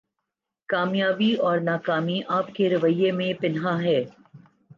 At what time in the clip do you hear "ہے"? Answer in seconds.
3.81-4.03